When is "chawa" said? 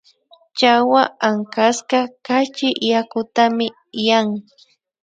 0.57-1.01